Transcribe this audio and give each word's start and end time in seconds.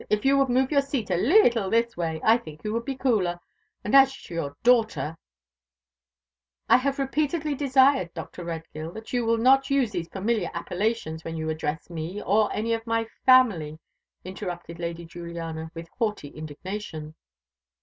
If 0.09 0.25
you 0.25 0.35
would 0.39 0.49
move 0.49 0.71
your 0.71 0.81
seat 0.81 1.11
a 1.11 1.15
leettle 1.15 1.69
this 1.69 1.95
way, 1.95 2.19
I 2.23 2.39
think 2.39 2.63
you 2.63 2.73
would 2.73 2.85
be 2.85 2.95
cooler; 2.95 3.39
and 3.83 3.95
as 3.95 4.11
to 4.23 4.33
your 4.33 4.55
daughter" 4.63 5.15
"I 6.69 6.77
have 6.77 6.97
repeatedly 6.97 7.53
desired, 7.53 8.11
Dr. 8.15 8.43
Redgill, 8.43 8.93
that 8.95 9.13
you 9.13 9.23
will 9.23 9.37
not 9.37 9.69
use 9.69 9.91
these 9.91 10.07
familiar 10.09 10.49
appellations 10.55 11.23
when 11.23 11.37
you 11.37 11.49
address 11.51 11.87
me 11.91 12.19
or 12.19 12.51
any 12.51 12.73
of 12.73 12.87
my 12.87 13.05
family," 13.27 13.77
interrupted 14.25 14.79
Lady 14.79 15.05
Juliana 15.05 15.69
with 15.75 15.87
haughty 15.99 16.29
indignation. 16.29 17.13